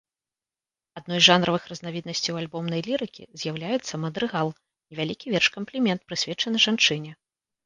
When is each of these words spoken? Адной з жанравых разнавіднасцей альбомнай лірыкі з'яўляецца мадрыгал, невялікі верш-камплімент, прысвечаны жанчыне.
Адной 0.99 1.19
з 1.19 1.25
жанравых 1.29 1.67
разнавіднасцей 1.71 2.33
альбомнай 2.39 2.81
лірыкі 2.87 3.23
з'яўляецца 3.43 3.93
мадрыгал, 4.07 4.47
невялікі 4.95 5.27
верш-камплімент, 5.37 5.99
прысвечаны 6.09 6.57
жанчыне. 6.67 7.11